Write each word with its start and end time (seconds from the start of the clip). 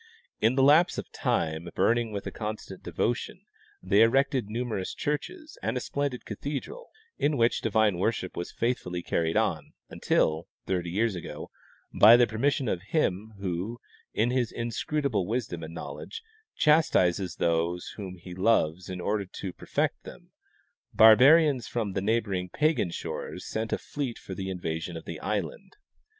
In 0.39 0.55
the 0.55 0.63
lapse 0.63 0.97
of 0.97 1.11
time, 1.11 1.69
burning 1.75 2.11
with 2.11 2.25
a 2.25 2.31
constant 2.31 2.81
devotion, 2.81 3.45
they 3.83 4.01
erected 4.01 4.47
numerous 4.49 4.95
churches 4.95 5.59
and 5.61 5.77
a 5.77 5.79
splendid 5.79 6.25
cathedral, 6.25 6.89
in 7.19 7.37
which 7.37 7.61
divine 7.61 7.99
worship 7.99 8.35
was 8.35 8.51
faithfully 8.51 9.03
carried 9.03 9.37
on 9.37 9.73
until, 9.91 10.47
30 10.65 10.89
years 10.89 11.13
ago, 11.13 11.51
by 11.93 12.17
the 12.17 12.25
permission 12.25 12.67
of 12.67 12.81
Him 12.81 13.35
who, 13.39 13.79
in 14.11 14.31
His 14.31 14.51
inscrutable 14.51 15.27
wisdom 15.27 15.61
and 15.61 15.75
knowledge, 15.75 16.23
chastises 16.55 17.35
those 17.35 17.89
whom 17.89 18.15
He 18.17 18.33
loves 18.33 18.89
in 18.89 18.99
order 19.01 19.25
to 19.25 19.53
per 19.53 19.67
fect 19.67 20.01
them, 20.01 20.31
barbarians 20.95 21.67
from 21.67 21.93
the 21.93 22.01
neighboring 22.01 22.49
pagan 22.49 22.89
shores 22.89 23.45
sent 23.47 23.71
a 23.71 23.77
fleet 23.77 24.17
for 24.17 24.33
the 24.33 24.49
invasion 24.49 24.97
of 24.97 25.05
the 25.05 25.19
island. 25.19 25.77